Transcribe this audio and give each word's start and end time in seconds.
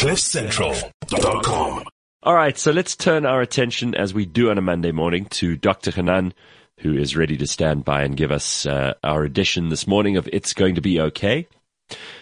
CliffCentral.com. 0.00 1.84
All 2.22 2.34
right, 2.34 2.56
so 2.56 2.72
let's 2.72 2.96
turn 2.96 3.26
our 3.26 3.42
attention, 3.42 3.94
as 3.94 4.14
we 4.14 4.24
do 4.24 4.48
on 4.48 4.56
a 4.56 4.62
Monday 4.62 4.92
morning, 4.92 5.26
to 5.26 5.56
Dr. 5.56 5.90
Hanan, 5.90 6.32
who 6.78 6.96
is 6.96 7.18
ready 7.18 7.36
to 7.36 7.46
stand 7.46 7.84
by 7.84 8.02
and 8.02 8.16
give 8.16 8.32
us 8.32 8.64
uh, 8.64 8.94
our 9.04 9.24
edition 9.24 9.68
this 9.68 9.86
morning 9.86 10.16
of 10.16 10.26
It's 10.32 10.54
Going 10.54 10.76
to 10.76 10.80
Be 10.80 10.98
Okay. 11.02 11.46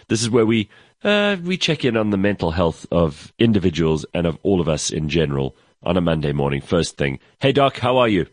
This 0.09 0.23
is 0.23 0.29
where 0.29 0.45
we 0.45 0.69
uh, 1.05 1.37
we 1.45 1.57
check 1.57 1.85
in 1.85 1.97
on 1.97 2.11
the 2.11 2.17
mental 2.17 2.51
health 2.51 2.85
of 2.91 3.33
individuals 3.39 4.05
and 4.13 4.27
of 4.27 4.39
all 4.43 4.61
of 4.61 4.69
us 4.69 4.91
in 4.91 5.09
general 5.09 5.55
on 5.85 5.97
a 5.97 6.01
Monday 6.01 6.33
morning. 6.33 6.61
First 6.61 6.97
thing, 6.97 7.21
hey 7.39 7.53
Doc, 7.53 7.79
how 7.79 7.99
are 7.99 8.09
you? 8.09 8.27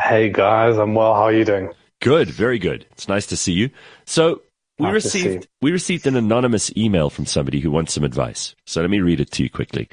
Hey 0.00 0.30
guys, 0.30 0.78
I'm 0.78 0.94
well. 0.94 1.14
How 1.14 1.22
are 1.22 1.32
you 1.32 1.44
doing? 1.44 1.72
Good, 2.00 2.28
very 2.28 2.60
good. 2.60 2.86
It's 2.92 3.08
nice 3.08 3.26
to 3.26 3.36
see 3.36 3.54
you. 3.54 3.70
So 4.04 4.42
we 4.80 4.90
received 4.90 5.48
we 5.60 5.72
received 5.72 6.06
an 6.06 6.16
anonymous 6.16 6.74
email 6.76 7.10
from 7.10 7.26
somebody 7.26 7.60
who 7.60 7.70
wants 7.70 7.92
some 7.92 8.04
advice. 8.04 8.54
So 8.66 8.80
let 8.80 8.90
me 8.90 9.00
read 9.00 9.20
it 9.20 9.30
to 9.32 9.42
you 9.42 9.50
quickly. 9.50 9.88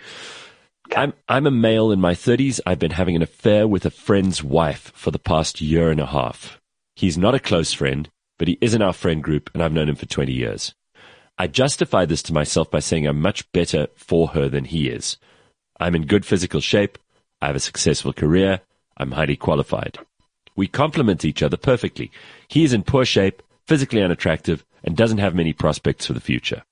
I'm 0.96 1.14
I'm 1.28 1.46
a 1.46 1.52
male 1.52 1.92
in 1.92 2.00
my 2.00 2.14
30s. 2.14 2.60
I've 2.66 2.80
been 2.80 2.92
having 2.92 3.16
an 3.16 3.22
affair 3.22 3.68
with 3.68 3.86
a 3.86 3.92
friend's 3.92 4.44
wife 4.44 4.92
for 4.96 5.12
the 5.12 5.20
past 5.20 5.62
year 5.62 5.92
and 5.92 6.00
a 6.00 6.06
half. 6.06 6.60
He's 6.96 7.18
not 7.18 7.36
a 7.36 7.40
close 7.40 7.74
friend, 7.74 8.10
but 8.40 8.48
he 8.48 8.58
is 8.62 8.74
in 8.74 8.82
our 8.82 8.94
friend 8.94 9.22
group 9.22 9.50
and 9.54 9.62
I've 9.62 9.74
known 9.74 9.90
him 9.90 9.96
for 9.96 10.06
20 10.06 10.32
years. 10.32 10.74
I 11.38 11.48
justify 11.48 12.06
this 12.06 12.24
to 12.24 12.34
myself 12.34 12.72
by 12.72 12.80
saying 12.80 13.06
I'm 13.06 13.22
much 13.22 13.52
better 13.52 13.88
for 13.96 14.30
her 14.30 14.50
than 14.50 14.66
he 14.66 14.90
is. 14.90 15.18
I'm 15.80 15.94
in 15.96 16.08
good 16.08 16.26
physical 16.26 16.62
shape. 16.62 16.98
I 17.42 17.48
have 17.48 17.56
a 17.56 17.60
successful 17.60 18.14
career. 18.14 18.62
I'm 18.98 19.12
highly 19.12 19.36
qualified. 19.36 20.00
We 20.56 20.68
complement 20.68 21.24
each 21.24 21.44
other 21.44 21.58
perfectly. 21.58 22.12
He 22.48 22.64
is 22.64 22.74
in 22.74 22.82
poor 22.82 23.06
shape, 23.06 23.44
physically 23.68 24.02
unattractive, 24.02 24.66
and 24.84 24.96
doesn't 24.96 25.18
have 25.18 25.36
many 25.36 25.54
prospects 25.54 26.06
for 26.06 26.14
the 26.14 26.20
future. 26.20 26.64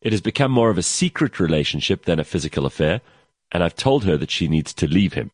It 0.00 0.12
has 0.12 0.20
become 0.20 0.50
more 0.50 0.70
of 0.70 0.78
a 0.78 0.82
secret 0.82 1.38
relationship 1.38 2.04
than 2.04 2.18
a 2.18 2.24
physical 2.24 2.66
affair, 2.66 3.00
and 3.52 3.62
I've 3.62 3.76
told 3.76 4.04
her 4.04 4.16
that 4.16 4.30
she 4.30 4.48
needs 4.48 4.72
to 4.74 4.86
leave 4.86 5.12
him. 5.12 5.30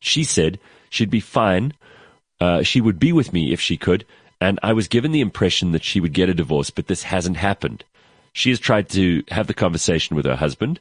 She 0.00 0.24
said 0.24 0.58
she'd 0.90 1.10
be 1.10 1.20
fine. 1.20 1.72
Uh, 2.40 2.62
she 2.62 2.80
would 2.80 2.98
be 2.98 3.12
with 3.12 3.32
me 3.32 3.52
if 3.52 3.60
she 3.60 3.76
could, 3.76 4.04
and 4.40 4.58
I 4.62 4.72
was 4.72 4.88
given 4.88 5.12
the 5.12 5.20
impression 5.20 5.72
that 5.72 5.84
she 5.84 6.00
would 6.00 6.12
get 6.12 6.28
a 6.28 6.34
divorce, 6.34 6.70
but 6.70 6.88
this 6.88 7.04
hasn't 7.04 7.36
happened. 7.36 7.84
She 8.32 8.50
has 8.50 8.60
tried 8.60 8.88
to 8.90 9.22
have 9.28 9.46
the 9.46 9.54
conversation 9.54 10.16
with 10.16 10.26
her 10.26 10.36
husband, 10.36 10.80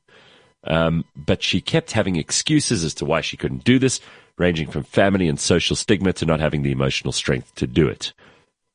um, 0.65 1.05
but 1.15 1.43
she 1.43 1.61
kept 1.61 1.91
having 1.91 2.15
excuses 2.15 2.83
as 2.83 2.93
to 2.95 3.05
why 3.05 3.21
she 3.21 3.37
couldn't 3.37 3.63
do 3.63 3.79
this, 3.79 4.01
ranging 4.37 4.69
from 4.69 4.83
family 4.83 5.29
and 5.29 5.39
social 5.39 5.75
stigma 5.75 6.11
to 6.13 6.25
not 6.25 6.39
having 6.39 6.63
the 6.63 6.71
emotional 6.71 7.13
strength 7.13 7.55
to 7.55 7.67
do 7.67 7.87
it. 7.87 8.11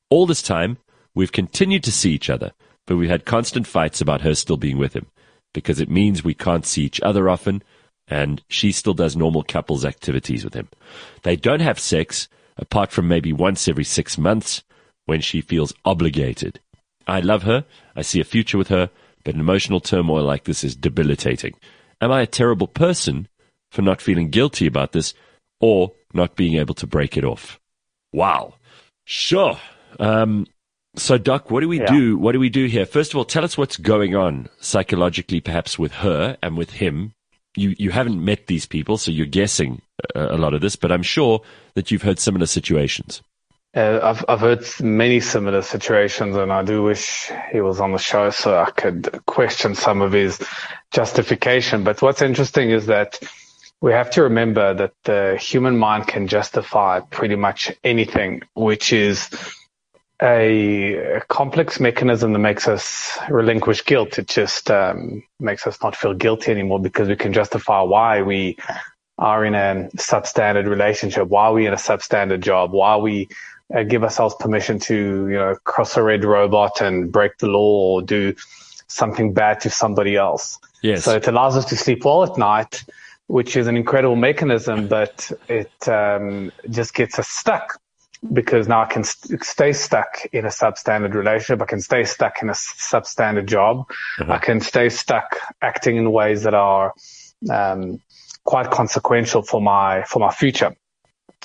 All 0.08 0.26
this 0.26 0.42
time, 0.42 0.78
we've 1.14 1.32
continued 1.32 1.84
to 1.84 1.92
see 1.92 2.12
each 2.12 2.30
other, 2.30 2.52
but 2.86 2.96
we've 2.96 3.10
had 3.10 3.24
constant 3.24 3.66
fights 3.66 4.00
about 4.00 4.22
her 4.22 4.34
still 4.34 4.56
being 4.56 4.78
with 4.78 4.94
him, 4.94 5.06
because 5.52 5.80
it 5.80 5.90
means 5.90 6.24
we 6.24 6.34
can't 6.34 6.66
see 6.66 6.82
each 6.82 7.00
other 7.02 7.28
often, 7.28 7.62
and 8.08 8.42
she 8.48 8.72
still 8.72 8.94
does 8.94 9.16
normal 9.16 9.42
couples 9.42 9.84
activities 9.84 10.44
with 10.44 10.54
him. 10.54 10.68
They 11.22 11.36
don't 11.36 11.60
have 11.60 11.78
sex, 11.78 12.28
apart 12.56 12.90
from 12.90 13.08
maybe 13.08 13.32
once 13.32 13.68
every 13.68 13.84
six 13.84 14.18
months, 14.18 14.62
when 15.06 15.20
she 15.20 15.40
feels 15.40 15.72
obligated. 15.84 16.60
I 17.06 17.20
love 17.20 17.42
her, 17.44 17.64
I 17.96 18.02
see 18.02 18.20
a 18.20 18.24
future 18.24 18.58
with 18.58 18.68
her, 18.68 18.90
but 19.24 19.34
an 19.34 19.40
emotional 19.40 19.80
turmoil 19.80 20.24
like 20.24 20.44
this 20.44 20.64
is 20.64 20.76
debilitating. 20.76 21.54
Am 22.00 22.10
I 22.10 22.22
a 22.22 22.26
terrible 22.26 22.66
person 22.66 23.28
for 23.70 23.82
not 23.82 24.00
feeling 24.00 24.30
guilty 24.30 24.66
about 24.66 24.92
this 24.92 25.14
or 25.60 25.92
not 26.12 26.36
being 26.36 26.56
able 26.56 26.74
to 26.74 26.86
break 26.86 27.16
it 27.16 27.24
off? 27.24 27.60
Wow. 28.12 28.54
Sure. 29.04 29.58
Um, 29.98 30.46
so, 30.96 31.18
Doc, 31.18 31.50
what 31.50 31.60
do 31.60 31.68
we 31.68 31.80
Yeah. 31.80 31.86
do? 31.92 32.18
What 32.18 32.32
do 32.32 32.40
we 32.40 32.48
do 32.48 32.66
here? 32.66 32.86
First 32.86 33.12
of 33.12 33.16
all, 33.18 33.24
tell 33.24 33.44
us 33.44 33.56
what's 33.56 33.76
going 33.76 34.14
on 34.16 34.48
psychologically, 34.60 35.40
perhaps 35.40 35.78
with 35.78 35.92
her 35.92 36.36
and 36.42 36.56
with 36.56 36.70
him. 36.72 37.12
You 37.56 37.74
you 37.78 37.90
haven't 37.90 38.24
met 38.24 38.46
these 38.46 38.66
people, 38.66 38.96
so 38.96 39.10
you're 39.10 39.26
guessing 39.26 39.82
a, 40.14 40.36
a 40.36 40.38
lot 40.38 40.54
of 40.54 40.60
this, 40.60 40.76
but 40.76 40.92
I'm 40.92 41.02
sure 41.02 41.40
that 41.74 41.90
you've 41.90 42.02
heard 42.02 42.18
similar 42.18 42.46
situations. 42.46 43.22
Uh, 43.74 44.00
I've 44.02 44.24
I've 44.28 44.40
heard 44.40 44.64
many 44.80 45.20
similar 45.20 45.62
situations, 45.62 46.36
and 46.36 46.52
I 46.52 46.62
do 46.62 46.82
wish 46.82 47.30
he 47.52 47.60
was 47.60 47.80
on 47.80 47.92
the 47.92 47.98
show 47.98 48.30
so 48.30 48.58
I 48.58 48.70
could 48.70 49.20
question 49.26 49.74
some 49.74 50.00
of 50.00 50.12
his 50.12 50.40
justification. 50.92 51.84
But 51.84 52.02
what's 52.02 52.22
interesting 52.22 52.70
is 52.70 52.86
that 52.86 53.18
we 53.80 53.92
have 53.92 54.10
to 54.12 54.22
remember 54.22 54.74
that 54.74 54.92
the 55.04 55.38
human 55.40 55.76
mind 55.76 56.06
can 56.06 56.26
justify 56.28 57.00
pretty 57.00 57.36
much 57.36 57.72
anything, 57.82 58.42
which 58.54 58.92
is 58.92 59.28
a 60.22 61.22
complex 61.28 61.80
mechanism 61.80 62.32
that 62.32 62.38
makes 62.38 62.68
us 62.68 63.18
relinquish 63.28 63.84
guilt. 63.84 64.18
It 64.18 64.28
just 64.28 64.70
um, 64.70 65.22
makes 65.38 65.66
us 65.66 65.82
not 65.82 65.96
feel 65.96 66.14
guilty 66.14 66.50
anymore 66.50 66.80
because 66.80 67.08
we 67.08 67.16
can 67.16 67.32
justify 67.32 67.80
why 67.82 68.22
we 68.22 68.58
are 69.18 69.44
in 69.44 69.54
a 69.54 69.88
substandard 69.96 70.66
relationship, 70.66 71.28
why 71.28 71.50
we're 71.50 71.68
in 71.68 71.74
a 71.74 71.76
substandard 71.76 72.40
job, 72.40 72.72
why 72.72 72.96
we 72.96 73.28
uh, 73.74 73.82
give 73.82 74.02
ourselves 74.02 74.34
permission 74.38 74.78
to, 74.78 75.28
you 75.28 75.36
know, 75.36 75.56
cross 75.64 75.96
a 75.96 76.02
red 76.02 76.24
robot 76.24 76.80
and 76.80 77.10
break 77.10 77.38
the 77.38 77.46
law 77.46 77.94
or 77.94 78.02
do 78.02 78.34
something 78.88 79.32
bad 79.32 79.60
to 79.60 79.70
somebody 79.70 80.16
else. 80.16 80.58
Yes. 80.82 81.04
So 81.04 81.16
it 81.16 81.28
allows 81.28 81.56
us 81.56 81.66
to 81.66 81.76
sleep 81.76 82.04
well 82.04 82.24
at 82.24 82.36
night, 82.36 82.84
which 83.26 83.56
is 83.56 83.66
an 83.68 83.76
incredible 83.76 84.16
mechanism, 84.16 84.88
but 84.88 85.30
it 85.48 85.88
um, 85.88 86.50
just 86.68 86.94
gets 86.94 87.18
us 87.18 87.28
stuck 87.28 87.78
because 88.32 88.68
now 88.68 88.82
I 88.82 88.86
can 88.86 89.04
st- 89.04 89.42
stay 89.44 89.72
stuck 89.72 90.26
in 90.32 90.44
a 90.44 90.48
substandard 90.48 91.14
relationship. 91.14 91.62
I 91.62 91.66
can 91.66 91.80
stay 91.80 92.04
stuck 92.04 92.42
in 92.42 92.50
a 92.50 92.52
substandard 92.52 93.46
job. 93.46 93.86
I 94.18 94.38
can 94.38 94.60
stay 94.60 94.88
stuck 94.88 95.38
acting 95.62 95.96
in 95.96 96.10
ways 96.10 96.42
that 96.42 96.54
are 96.54 96.94
um, 97.50 98.00
quite 98.44 98.70
consequential 98.70 99.42
for 99.42 99.60
my 99.60 100.02
for 100.04 100.18
my 100.18 100.30
future. 100.30 100.76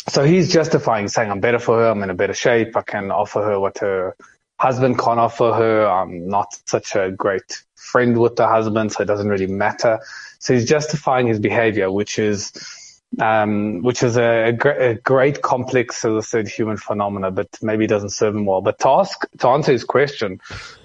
So 0.09 0.24
he's 0.24 0.52
justifying 0.52 1.08
saying 1.08 1.31
I'm 1.31 1.40
better 1.40 1.59
for 1.59 1.78
her. 1.78 1.88
I'm 1.88 2.03
in 2.03 2.09
a 2.09 2.16
better 2.16 2.34
shape. 2.34 2.75
I 2.75 2.81
can 2.81 3.12
offer 3.12 3.42
her 3.42 3.59
what 3.59 3.78
her 3.80 4.16
husband 4.59 5.00
can't 5.00 5.19
offer 5.19 5.53
her. 5.53 5.88
I'm 5.88 6.28
not 6.28 6.47
such 6.66 6.96
a 6.96 7.12
great 7.12 7.63
friend 7.75 8.18
with 8.18 8.36
the 8.36 8.47
husband, 8.47 8.92
so 8.92 9.03
it 9.03 9.06
doesn't 9.06 9.30
really 9.30 9.47
matter. 9.47 10.00
So 10.40 10.53
he's 10.53 10.66
justifying 10.66 11.28
his 11.28 11.40
behavior, 11.40 11.92
which 11.92 12.19
is 12.19 12.52
um, 13.19 13.81
which 13.81 14.03
is 14.03 14.17
a, 14.17 14.51
gr- 14.51 14.69
a 14.69 14.95
great 14.95 15.41
complex, 15.41 16.03
as 16.05 16.13
I 16.13 16.19
said, 16.21 16.47
human 16.47 16.77
phenomena, 16.77 17.31
but 17.31 17.47
maybe 17.61 17.87
doesn't 17.87 18.09
serve 18.09 18.35
him 18.35 18.45
well. 18.45 18.61
But 18.61 18.79
to 18.79 18.89
ask, 18.89 19.25
to 19.39 19.47
answer 19.47 19.71
his 19.71 19.83
question, 19.83 20.39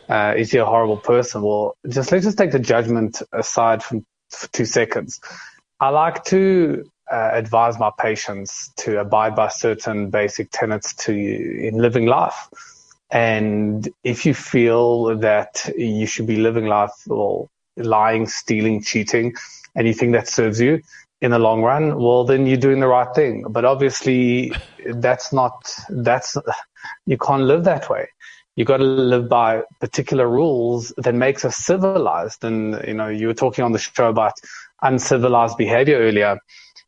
uh, 0.09 0.35
is 0.37 0.51
he 0.51 0.59
a 0.59 0.65
horrible 0.65 0.97
person? 0.97 1.43
Well, 1.43 1.77
just 1.89 2.13
let's 2.13 2.25
just 2.25 2.39
take 2.39 2.53
the 2.53 2.59
judgment 2.59 3.23
aside 3.33 3.83
from 3.83 4.05
for 4.31 4.49
two 4.49 4.65
seconds. 4.65 5.21
I 5.81 5.89
like 5.89 6.25
to 6.25 6.89
uh, 7.11 7.31
advise 7.33 7.79
my 7.79 7.91
patients 7.99 8.71
to 8.79 9.01
abide 9.01 9.35
by 9.35 9.49
certain 9.49 10.11
basic 10.11 10.51
tenets 10.53 10.95
to 11.07 11.13
in 11.13 11.79
living 11.79 12.07
life. 12.07 12.49
And 13.11 13.89
if 14.05 14.25
you 14.25 14.35
feel 14.35 15.19
that 15.19 15.69
you 15.77 16.07
should 16.07 16.27
be 16.27 16.37
living 16.37 16.67
life 16.67 16.93
or 17.09 17.49
lying, 17.77 18.29
stealing, 18.29 18.83
cheating, 18.83 19.35
anything 19.77 20.13
that 20.13 20.29
serves 20.29 20.61
you 20.61 20.83
in 21.21 21.31
the 21.33 21.39
long 21.39 21.63
run, 21.63 21.97
well, 21.99 22.25
then 22.25 22.47
you're 22.47 22.57
doing 22.57 22.81
the 22.81 22.87
right 22.89 23.15
thing. 23.15 23.45
But 23.49 23.65
obviously 23.65 24.53
that's 24.87 25.33
not, 25.33 25.71
that's, 25.89 26.37
you 27.07 27.19
can't 27.19 27.43
live 27.43 27.65
that 27.65 27.91
way. 27.91 28.09
You 28.57 28.65
got 28.65 28.79
to 28.79 28.85
live 28.85 29.29
by 29.29 29.63
particular 29.81 30.29
rules 30.29 30.93
that 30.97 31.15
makes 31.15 31.45
us 31.45 31.57
civilized. 31.57 32.45
And, 32.45 32.83
you 32.87 32.95
know, 32.95 33.09
you 33.09 33.27
were 33.29 33.35
talking 33.35 33.65
on 33.65 33.73
the 33.73 33.79
show 33.79 34.09
about 34.09 34.35
uncivilized 34.83 35.57
behavior 35.57 35.99
earlier 35.99 36.39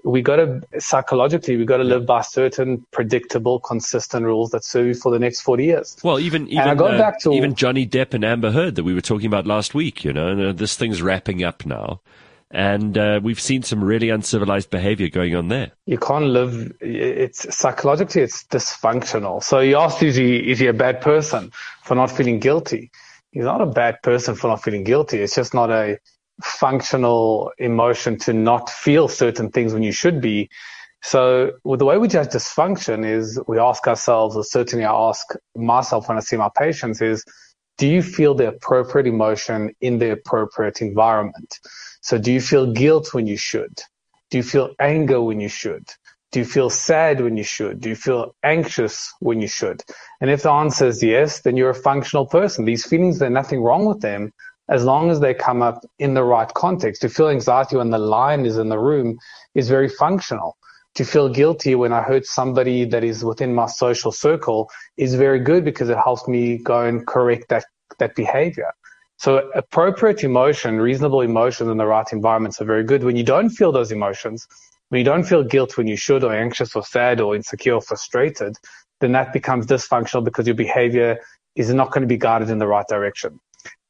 we 0.05 0.21
got 0.21 0.37
to 0.37 0.61
psychologically 0.79 1.57
we 1.57 1.65
got 1.65 1.77
to 1.77 1.85
live 1.85 2.07
by 2.07 2.21
certain 2.23 2.85
predictable 2.91 3.61
consistent 3.61 4.25
rules 4.25 4.51
that 4.51 4.65
serve 4.65 4.87
you 4.87 4.95
for 4.95 5.13
the 5.13 5.19
next 5.19 5.41
40 5.41 5.65
years 5.65 5.97
Well, 6.03 6.19
even 6.19 6.49
even 6.49 6.81
uh, 6.81 7.13
to- 7.21 7.33
even 7.33 7.55
Johnny 7.55 7.87
Depp 7.87 8.15
and 8.15 8.25
Amber 8.25 8.51
Heard 8.51 8.75
that 8.75 8.85
we 8.85 8.95
were 8.95 9.01
talking 9.01 9.27
about 9.27 9.47
last 9.47 9.75
week. 9.75 10.05
You 10.05 10.13
know, 10.13 10.29
and, 10.29 10.43
uh, 10.43 10.53
this 10.53 10.77
thing's 10.77 11.03
wrapping 11.03 11.45
up 11.45 11.65
now, 11.65 12.01
and 12.53 12.99
uh, 12.99 13.19
we've 13.23 13.41
seen 13.41 13.63
some 13.63 13.83
really 13.83 14.11
uncivilized 14.11 14.71
behavior 14.71 15.09
going 15.09 15.35
on 15.35 15.49
there. 15.49 15.73
you 15.87 15.99
can't 15.99 16.27
live 16.27 16.73
it's 16.81 17.55
psychologically 17.55 18.23
it's 18.23 18.45
dysfunctional. 18.45 19.43
So 19.43 19.61
you 19.61 19.77
asked 19.77 20.03
is 20.03 20.17
he 20.17 20.37
is 20.51 20.59
he 20.59 20.67
a 20.67 20.73
bad 20.73 21.01
person 21.01 21.51
for 21.83 21.95
not 21.95 22.11
feeling 22.11 22.39
guilty? 22.39 22.91
He's 23.33 23.45
not 23.45 23.63
a 23.63 23.67
bad 23.67 24.03
person 24.03 24.35
for 24.35 24.49
not 24.49 24.63
feeling 24.63 24.85
guilty. 24.85 25.23
It's 25.23 25.35
just 25.35 25.55
not 25.55 25.71
a 25.71 25.99
functional 26.43 27.53
emotion 27.59 28.19
to 28.19 28.33
not 28.35 28.69
feel 28.69 29.09
certain 29.09 29.51
things 29.51 29.73
when 29.73 29.83
you 29.83 29.93
should 29.93 30.21
be. 30.21 30.51
So 31.03 31.53
well, 31.65 31.79
the 31.79 31.87
way 31.87 31.97
we 31.97 32.07
judge 32.07 32.29
dysfunction 32.29 33.05
is 33.05 33.41
we 33.49 33.59
ask 33.59 33.87
ourselves 33.89 34.37
or 34.37 34.45
certainly 34.45 34.85
i 34.85 34.93
ask 34.93 35.27
myself 35.57 36.09
when 36.09 36.17
i 36.17 36.21
see 36.21 36.37
my 36.37 36.51
patients 36.57 37.01
is 37.01 37.25
do 37.79 37.89
you 37.89 38.03
feel 38.03 38.35
the 38.35 38.49
appropriate 38.49 39.07
emotion 39.07 39.75
in 39.81 39.99
the 39.99 40.13
appropriate 40.13 40.81
environment 40.81 41.59
so 42.03 42.19
do 42.19 42.31
you 42.31 42.41
feel 42.41 42.73
guilt 42.73 43.15
when 43.15 43.27
you 43.27 43.39
should 43.39 43.81
do 44.33 44.39
you 44.39 44.45
feel 44.45 44.71
anger 44.81 45.21
when 45.21 45.41
you 45.41 45.51
should? 45.51 45.87
Do 46.31 46.39
you 46.39 46.47
feel 46.47 46.71
sad 46.71 47.21
when 47.21 47.37
you 47.37 47.45
should? 47.45 47.83
Do 47.83 47.91
you 47.91 47.95
feel 47.95 48.35
anxious 48.43 49.13
when 49.21 49.43
you 49.43 49.47
should? 49.47 49.83
And 50.23 50.31
if 50.31 50.43
the 50.43 50.51
answer 50.51 50.87
is 50.87 51.03
yes, 51.03 51.43
then 51.43 51.55
you're 51.59 51.69
a 51.69 51.75
functional 51.75 52.25
person. 52.25 52.65
These 52.65 52.87
feelings, 52.87 53.19
there's 53.19 53.31
nothing 53.31 53.63
wrong 53.63 53.85
with 53.85 54.01
them. 54.01 54.33
as 54.71 54.85
long 54.85 55.11
as 55.11 55.21
they 55.21 55.35
come 55.35 55.61
up 55.61 55.85
in 55.99 56.15
the 56.15 56.25
right 56.25 56.49
context. 56.55 57.03
To 57.03 57.11
feel 57.11 57.29
anxiety 57.29 57.77
when 57.77 57.91
the 57.91 57.99
lion 57.99 58.47
is 58.47 58.57
in 58.57 58.71
the 58.71 58.79
room 58.79 59.19
is 59.55 59.69
very 59.69 59.89
functional. 59.91 60.57
To 60.95 61.05
feel 61.05 61.29
guilty 61.29 61.75
when 61.75 61.93
I 61.93 62.01
hurt 62.01 62.25
somebody 62.25 62.87
that 62.87 63.05
is 63.05 63.23
within 63.23 63.55
my 63.55 63.67
social 63.67 64.13
circle 64.13 64.71
is 64.97 65.15
very 65.15 65.41
good 65.41 65.63
because 65.63 65.91
it 65.91 65.99
helps 65.99 66.27
me 66.27 66.57
go 66.57 66.81
and 66.87 67.07
correct 67.07 67.51
that, 67.51 67.67
that 67.99 68.15
behavior. 68.15 68.73
So 69.23 69.49
appropriate 69.55 70.25
emotion, 70.25 70.81
reasonable 70.81 71.21
emotion 71.21 71.71
in 71.71 71.77
the 71.77 71.87
right 71.87 72.13
environments 72.13 72.61
are 72.61 72.65
very 72.65 72.83
good. 72.83 73.05
When 73.05 73.15
you 73.15 73.23
don't 73.23 73.51
feel 73.51 73.71
those 73.71 73.93
emotions, 73.93 74.49
when 74.89 74.99
you 74.99 75.05
don't 75.05 75.23
feel 75.23 75.45
guilt 75.45 75.77
when 75.77 75.87
you 75.87 75.95
should 75.95 76.25
or 76.25 76.35
anxious 76.35 76.75
or 76.75 76.85
sad 76.85 77.21
or 77.21 77.37
insecure 77.37 77.75
or 77.75 77.81
frustrated, 77.81 78.57
then 79.01 79.13
that 79.13 79.33
becomes 79.33 79.67
dysfunctional 79.67 80.25
because 80.25 80.49
your 80.49 80.57
behavior 80.57 81.21
is 81.55 81.73
not 81.73 81.93
going 81.93 82.03
to 82.03 82.09
be 82.09 82.17
guided 82.17 82.51
in 82.51 82.59
the 82.59 82.67
right 82.67 82.89
direction. 82.89 83.39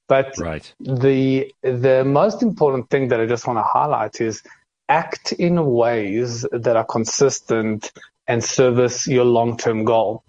But 0.07 0.37
right. 0.37 0.71
the 0.81 1.51
the 1.63 2.05
most 2.05 2.43
important 2.43 2.91
thing 2.91 3.09
that 3.09 3.19
I 3.19 3.25
just 3.25 3.47
want 3.47 3.59
to 3.59 3.63
highlight 3.63 4.21
is 4.21 4.43
act 4.91 5.33
in 5.33 5.65
ways 5.65 6.45
that 6.53 6.77
are 6.77 6.85
consistent 6.85 7.91
and 8.27 8.45
service 8.45 9.07
your 9.07 9.25
long 9.25 9.57
term 9.57 9.87
goal. 9.87 10.25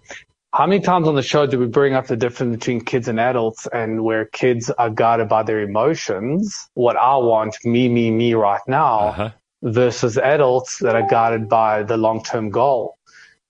How 0.54 0.66
many 0.66 0.80
times 0.80 1.08
on 1.08 1.16
the 1.16 1.22
show 1.22 1.48
do 1.48 1.58
we 1.58 1.66
bring 1.66 1.94
up 1.94 2.06
the 2.06 2.16
difference 2.16 2.54
between 2.58 2.80
kids 2.80 3.08
and 3.08 3.18
adults 3.18 3.66
and 3.72 4.04
where 4.04 4.26
kids 4.26 4.70
are 4.70 4.88
guided 4.88 5.28
by 5.28 5.42
their 5.42 5.62
emotions, 5.62 6.70
what 6.74 6.96
I 6.96 7.16
want, 7.16 7.56
me, 7.64 7.88
me, 7.88 8.12
me 8.12 8.34
right 8.34 8.60
now, 8.68 8.98
uh-huh. 9.08 9.30
versus 9.64 10.16
adults 10.16 10.78
that 10.78 10.94
are 10.94 11.08
guided 11.08 11.48
by 11.48 11.82
the 11.82 11.96
long 11.96 12.22
term 12.22 12.50
goal? 12.50 12.98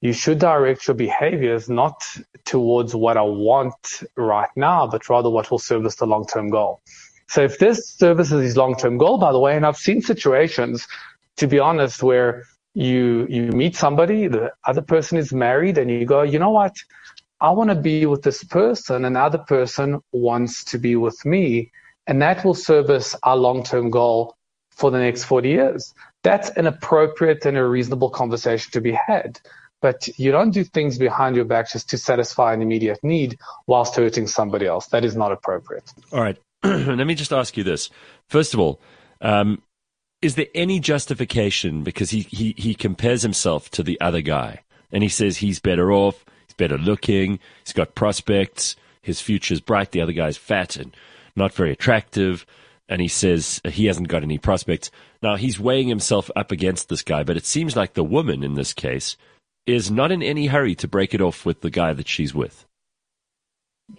You 0.01 0.15
should 0.15 0.39
direct 0.39 0.89
your 0.89 0.95
behaviors 0.95 1.69
not 1.69 2.03
towards 2.47 2.95
what 2.95 3.19
I 3.19 3.23
want 3.23 4.03
right 4.17 4.49
now, 4.56 4.87
but 4.87 5.06
rather 5.11 5.29
what 5.29 5.51
will 5.51 5.59
service 5.59 5.97
the 5.97 6.06
long 6.06 6.27
term 6.27 6.49
goal. 6.49 6.81
So 7.29 7.43
if 7.43 7.59
this 7.59 7.87
services 7.87 8.43
his 8.43 8.56
long 8.56 8.77
term 8.77 8.97
goal, 8.97 9.19
by 9.19 9.31
the 9.31 9.39
way, 9.39 9.56
and 9.56 9.67
I've 9.67 9.77
seen 9.77 10.01
situations, 10.01 10.89
to 11.37 11.47
be 11.47 11.59
honest, 11.59 12.03
where 12.03 12.45
you 12.75 13.26
you 13.31 13.53
meet 13.53 13.76
somebody, 13.76 14.26
the 14.26 14.53
other 14.65 14.82
person 14.82 15.17
is 15.19 15.32
married, 15.32 15.79
and 15.79 15.91
you 15.91 16.05
go, 16.05 16.23
you 16.23 16.38
know 16.38 16.50
what? 16.50 16.76
I 17.41 17.50
want 17.50 17.71
to 17.71 17.76
be 17.76 18.06
with 18.06 18.23
this 18.23 18.43
person, 18.44 19.05
and 19.05 19.17
the 19.17 19.21
other 19.21 19.38
person 19.38 20.00
wants 20.12 20.65
to 20.65 20.79
be 20.79 20.97
with 20.97 21.25
me, 21.25 21.71
and 22.06 22.21
that 22.23 22.44
will 22.44 22.55
service 22.55 23.15
our 23.23 23.37
long-term 23.37 23.91
goal 23.91 24.37
for 24.71 24.91
the 24.91 24.99
next 24.99 25.25
40 25.25 25.49
years. 25.49 25.94
That's 26.23 26.50
an 26.50 26.67
appropriate 26.67 27.44
and 27.44 27.56
a 27.56 27.65
reasonable 27.65 28.11
conversation 28.11 28.73
to 28.73 28.81
be 28.81 28.93
had. 28.93 29.41
But 29.81 30.09
you 30.19 30.32
don't 30.32 30.50
do 30.50 30.65
things 30.65 30.97
behind 30.97 31.37
your 31.37 31.44
back 31.44 31.70
just 31.70 31.91
to 31.91 31.99
satisfy 31.99 32.55
an 32.55 32.62
immediate 32.62 32.99
need 33.03 33.38
whilst 33.67 33.94
hurting 33.97 34.27
somebody 34.27 34.67
else. 34.67 34.87
That 34.87 35.05
is 35.05 35.15
not 35.15 35.31
appropriate. 35.31 35.93
All 36.11 36.23
right. 36.23 36.38
Let 36.65 37.06
me 37.06 37.15
just 37.15 37.32
ask 37.32 37.56
you 37.56 37.65
this. 37.65 37.91
First 38.29 38.55
of 38.55 38.61
all, 38.61 38.81
um, 39.20 39.62
is 40.25 40.37
there 40.37 40.47
any 40.55 40.81
justification 40.81 41.82
because 41.82 42.09
he, 42.09 42.21
he, 42.21 42.55
he 42.56 42.75
compares 42.75 43.21
himself 43.21 43.71
to 43.71 43.82
the 43.82 44.00
other 44.00 44.23
guy 44.23 44.62
and 44.91 45.03
he 45.03 45.09
says 45.09 45.37
he's 45.37 45.61
better 45.61 45.93
off, 45.93 46.25
he's 46.47 46.55
better 46.55 46.79
looking, 46.79 47.38
he's 47.62 47.75
got 47.75 47.94
prospects, 47.94 48.75
his 49.03 49.21
future's 49.21 49.61
bright, 49.61 49.91
the 49.91 50.00
other 50.00 50.12
guy's 50.12 50.38
fat 50.38 50.76
and 50.76 50.97
not 51.37 51.53
very 51.53 51.73
attractive, 51.73 52.47
and 52.88 53.03
he 53.03 53.09
says 53.09 53.61
he 53.67 53.85
hasn't 53.85 54.09
got 54.09 54.23
any 54.23 54.38
prospects. 54.38 54.91
Now 55.23 55.37
he's 55.37 55.61
weighing 55.61 55.88
himself 55.88 56.31
up 56.35 56.50
against 56.50 56.88
this 56.88 57.03
guy, 57.03 57.23
but 57.23 57.37
it 57.37 57.44
seems 57.44 57.77
like 57.77 57.93
the 57.93 58.03
woman 58.03 58.43
in 58.43 58.55
this 58.55 58.73
case 58.73 59.19
is 59.67 59.91
not 59.91 60.11
in 60.11 60.23
any 60.23 60.47
hurry 60.47 60.75
to 60.77 60.88
break 60.88 61.12
it 61.12 61.20
off 61.20 61.44
with 61.44 61.61
the 61.61 61.70
guy 61.70 61.93
that 61.93 62.09
she's 62.09 62.35
with. 62.35 62.65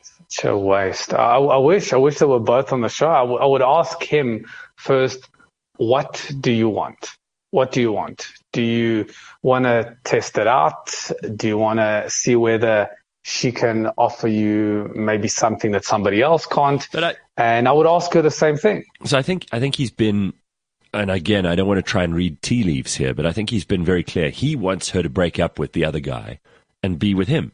Such 0.01 0.45
a 0.45 0.57
waste. 0.57 1.13
I, 1.13 1.35
I 1.37 1.57
wish, 1.57 1.93
I 1.93 1.97
wish 1.97 2.17
they 2.17 2.25
were 2.25 2.39
both 2.39 2.73
on 2.73 2.81
the 2.81 2.89
show. 2.89 3.09
I, 3.09 3.19
w- 3.19 3.37
I 3.39 3.45
would 3.45 3.61
ask 3.61 4.01
him 4.01 4.47
first, 4.75 5.29
what 5.77 6.31
do 6.39 6.51
you 6.51 6.69
want? 6.69 7.09
What 7.51 7.71
do 7.71 7.81
you 7.81 7.91
want? 7.91 8.27
Do 8.51 8.61
you 8.61 9.07
want 9.41 9.65
to 9.65 9.95
test 10.03 10.37
it 10.37 10.47
out? 10.47 10.93
Do 11.35 11.47
you 11.47 11.57
want 11.57 11.79
to 11.79 12.09
see 12.09 12.35
whether 12.35 12.89
she 13.23 13.51
can 13.51 13.87
offer 13.97 14.27
you 14.27 14.91
maybe 14.93 15.27
something 15.27 15.71
that 15.71 15.85
somebody 15.85 16.21
else 16.21 16.45
can't? 16.45 16.87
But 16.91 17.03
I, 17.03 17.15
and 17.37 17.67
I 17.67 17.71
would 17.71 17.87
ask 17.87 18.13
her 18.13 18.21
the 18.21 18.31
same 18.31 18.57
thing. 18.57 18.85
So 19.05 19.17
I 19.17 19.21
think 19.21 19.45
I 19.51 19.59
think 19.59 19.75
he's 19.75 19.91
been, 19.91 20.33
and 20.93 21.09
again, 21.09 21.45
I 21.45 21.55
don't 21.55 21.67
want 21.67 21.77
to 21.77 21.89
try 21.89 22.03
and 22.03 22.13
read 22.13 22.41
tea 22.41 22.63
leaves 22.63 22.95
here, 22.95 23.13
but 23.13 23.25
I 23.25 23.31
think 23.31 23.49
he's 23.49 23.65
been 23.65 23.85
very 23.85 24.03
clear. 24.03 24.29
He 24.29 24.55
wants 24.55 24.89
her 24.89 25.01
to 25.01 25.09
break 25.09 25.39
up 25.39 25.57
with 25.57 25.73
the 25.73 25.85
other 25.85 25.99
guy 25.99 26.39
and 26.83 26.99
be 26.99 27.13
with 27.13 27.27
him. 27.27 27.53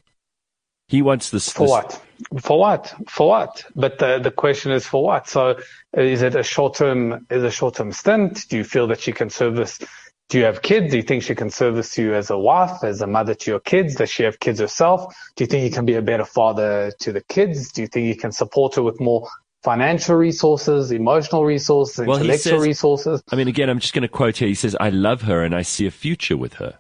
He 0.91 1.01
wants 1.01 1.29
this 1.29 1.49
for 1.49 1.61
this, 1.61 1.69
what? 1.69 2.01
For 2.41 2.59
what? 2.59 2.93
For 3.07 3.29
what? 3.29 3.63
But 3.77 3.97
the 3.99 4.19
the 4.19 4.29
question 4.29 4.73
is 4.73 4.85
for 4.85 5.01
what? 5.01 5.29
So 5.29 5.55
is 5.93 6.21
it 6.21 6.35
a 6.35 6.43
short 6.43 6.75
term? 6.75 7.25
Is 7.29 7.43
a 7.43 7.49
short 7.49 7.75
term 7.75 7.93
stint? 7.93 8.49
Do 8.49 8.57
you 8.57 8.65
feel 8.65 8.88
that 8.88 8.99
she 8.99 9.13
can 9.13 9.29
service? 9.29 9.79
Do 10.27 10.38
you 10.38 10.43
have 10.43 10.61
kids? 10.61 10.91
Do 10.91 10.97
you 10.97 11.03
think 11.03 11.23
she 11.23 11.33
can 11.33 11.49
service 11.49 11.97
you 11.97 12.13
as 12.13 12.29
a 12.29 12.38
wife, 12.38 12.83
as 12.83 12.99
a 13.01 13.07
mother 13.07 13.33
to 13.33 13.51
your 13.51 13.61
kids? 13.61 13.95
Does 13.95 14.09
she 14.09 14.23
have 14.23 14.41
kids 14.41 14.59
herself? 14.59 15.15
Do 15.38 15.45
you 15.45 15.47
think 15.47 15.63
you 15.63 15.71
can 15.71 15.85
be 15.85 15.93
a 15.93 16.01
better 16.01 16.25
father 16.25 16.91
to 16.99 17.13
the 17.13 17.21
kids? 17.21 17.71
Do 17.71 17.83
you 17.83 17.88
think 17.88 18.07
you 18.07 18.17
can 18.17 18.33
support 18.33 18.75
her 18.75 18.83
with 18.83 18.99
more 18.99 19.29
financial 19.63 20.17
resources, 20.17 20.91
emotional 20.91 21.45
resources, 21.45 22.05
well, 22.05 22.17
intellectual 22.17 22.59
says, 22.59 22.67
resources? 22.67 23.23
I 23.31 23.38
mean, 23.38 23.47
again, 23.47 23.69
I'm 23.69 23.79
just 23.79 23.93
going 23.93 24.01
to 24.01 24.09
quote 24.09 24.38
here. 24.38 24.49
He 24.49 24.55
says, 24.55 24.75
"I 24.77 24.89
love 24.89 25.21
her 25.21 25.41
and 25.41 25.55
I 25.55 25.61
see 25.61 25.88
a 25.88 25.91
future 25.91 26.35
with 26.35 26.55
her." 26.55 26.79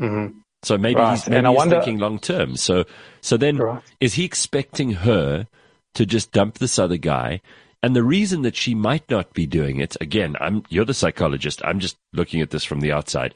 Mm-hmm. 0.00 0.38
So 0.64 0.78
maybe 0.78 1.00
right. 1.00 1.12
he's, 1.12 1.28
maybe 1.28 1.46
he's 1.46 1.56
wonder, 1.56 1.76
thinking 1.76 1.98
long 1.98 2.18
term. 2.18 2.56
So, 2.56 2.84
so 3.20 3.36
then 3.36 3.58
right. 3.58 3.82
is 4.00 4.14
he 4.14 4.24
expecting 4.24 4.92
her 4.92 5.46
to 5.94 6.06
just 6.06 6.32
dump 6.32 6.58
this 6.58 6.78
other 6.78 6.96
guy? 6.96 7.40
And 7.82 7.94
the 7.94 8.02
reason 8.02 8.42
that 8.42 8.56
she 8.56 8.74
might 8.74 9.08
not 9.10 9.34
be 9.34 9.46
doing 9.46 9.78
it, 9.78 9.94
again, 10.00 10.36
I'm, 10.40 10.64
you're 10.70 10.86
the 10.86 10.94
psychologist. 10.94 11.60
I'm 11.64 11.80
just 11.80 11.96
looking 12.14 12.40
at 12.40 12.50
this 12.50 12.64
from 12.64 12.80
the 12.80 12.92
outside. 12.92 13.34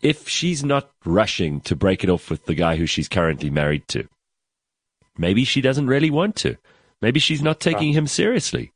If 0.00 0.28
she's 0.28 0.64
not 0.64 0.90
rushing 1.04 1.60
to 1.62 1.76
break 1.76 2.02
it 2.02 2.10
off 2.10 2.30
with 2.30 2.46
the 2.46 2.54
guy 2.54 2.76
who 2.76 2.86
she's 2.86 3.08
currently 3.08 3.50
married 3.50 3.86
to, 3.88 4.08
maybe 5.18 5.44
she 5.44 5.60
doesn't 5.60 5.88
really 5.88 6.10
want 6.10 6.36
to. 6.36 6.56
Maybe 7.02 7.20
she's 7.20 7.42
not 7.42 7.60
taking 7.60 7.88
right. 7.88 7.98
him 7.98 8.06
seriously. 8.06 8.72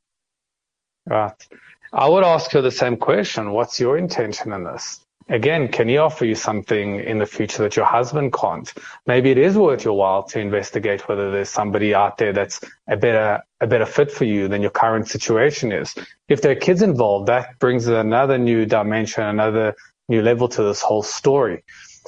Right. 1.07 1.49
I 1.93 2.09
would 2.09 2.23
ask 2.23 2.51
her 2.53 2.61
the 2.61 2.71
same 2.71 2.97
question. 2.99 3.53
What's 3.53 3.81
your 3.81 3.97
intention 3.97 4.53
in 4.53 4.65
this? 4.65 5.01
Again, 5.31 5.69
can 5.69 5.89
he 5.89 5.97
offer 5.97 6.25
you 6.25 6.35
something 6.35 7.01
in 7.01 7.19
the 7.19 7.27
future 7.27 7.63
that 7.63 7.77
your 7.77 7.87
husband 7.87 8.33
can't? 8.33 8.73
Maybe 9.07 9.31
it 9.31 9.39
is 9.39 9.57
worth 9.57 9.85
your 9.85 9.97
while 9.97 10.25
to 10.25 10.41
investigate 10.41 11.09
whether 11.09 11.31
there's 11.31 11.49
somebody 11.49 11.95
out 11.95 12.19
there 12.19 12.33
that's 12.33 12.61
a 12.89 12.97
better, 12.97 13.43
a 13.61 13.67
better 13.67 13.87
fit 13.87 14.11
for 14.11 14.25
you 14.25 14.49
than 14.49 14.61
your 14.61 14.71
current 14.71 15.09
situation 15.09 15.73
is. 15.73 15.95
If 16.29 16.43
there 16.43 16.53
are 16.53 16.57
kids 16.57 16.83
involved, 16.83 17.29
that 17.29 17.59
brings 17.59 17.87
another 17.87 18.39
new 18.39 18.67
dimension, 18.67 19.25
another 19.25 19.75
new 20.09 20.23
level 20.23 20.49
to 20.49 20.63
this 20.63 20.83
whole 20.83 21.03
story. 21.03 21.65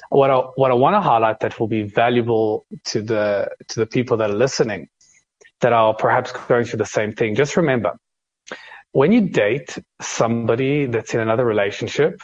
What 0.08 0.30
I, 0.30 0.38
what 0.56 0.70
I 0.70 0.74
want 0.74 0.94
to 0.94 1.00
highlight 1.00 1.40
that 1.40 1.60
will 1.60 1.68
be 1.68 1.84
valuable 1.84 2.66
to 2.86 3.02
the, 3.02 3.50
to 3.68 3.80
the 3.80 3.86
people 3.86 4.16
that 4.18 4.30
are 4.30 4.34
listening 4.34 4.88
that 5.60 5.72
are 5.72 5.94
perhaps 5.94 6.32
going 6.32 6.64
through 6.64 6.78
the 6.78 6.84
same 6.84 7.12
thing. 7.12 7.36
Just 7.36 7.56
remember, 7.56 7.96
when 8.90 9.12
you 9.12 9.22
date 9.22 9.78
somebody 10.00 10.86
that's 10.86 11.14
in 11.14 11.20
another 11.20 11.44
relationship, 11.44 12.20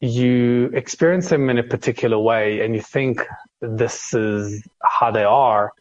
you 0.00 0.70
experience 0.74 1.28
them 1.28 1.50
in 1.50 1.58
a 1.58 1.62
particular 1.62 2.18
way 2.18 2.60
and 2.64 2.74
you 2.74 2.80
think 2.80 3.26
this 3.60 4.14
is 4.14 4.62
how 4.82 5.10
they 5.10 5.24
are. 5.24 5.72